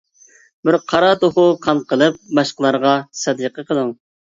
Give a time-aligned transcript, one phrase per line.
[0.69, 3.97] بىر قارا توخۇ قان قىلىپ، باشقىلارغا سەدىقە قىلىڭ.